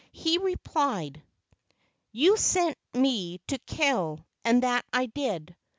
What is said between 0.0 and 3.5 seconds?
He replied, "You sent me